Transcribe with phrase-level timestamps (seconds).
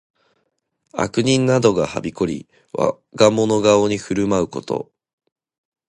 [0.93, 4.91] 悪人などがはびこり、我がもの顔に振る舞うこと。